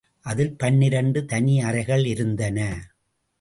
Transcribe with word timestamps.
அதில் 0.25 0.55
பன்னிரண்டு 0.55 1.25
தனி 1.25 1.61
அறைகள் 1.61 2.05
இருந்தன. 2.05 2.59